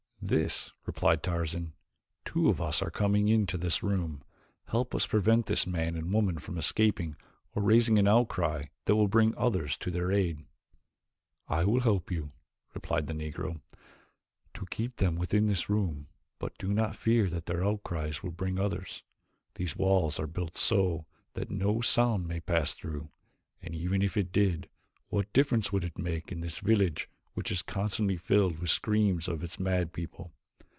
[0.23, 1.73] "This," replied Tarzan.
[2.25, 4.23] "Two of us are coming into this room.
[4.65, 7.15] Help us prevent this man and woman from escaping
[7.55, 10.45] or raising an outcry that will bring others to their aid."
[11.47, 12.33] "I will help you,"
[12.75, 13.61] replied the Negro,
[14.53, 16.05] "to keep them within this room,
[16.37, 19.01] but do not fear that their outcries will bring others.
[19.55, 23.09] These walls are built so that no sound may pass through,
[23.59, 24.69] and even if it did
[25.09, 29.29] what difference would it make in this village which is constantly filled with the screams
[29.29, 30.33] of its mad people.